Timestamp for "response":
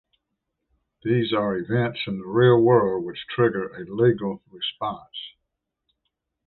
4.49-5.35